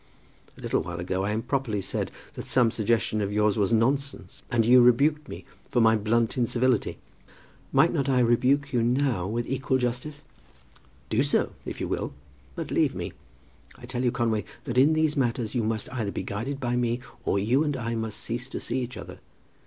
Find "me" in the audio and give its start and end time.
5.29-5.45, 12.95-13.13, 16.75-16.99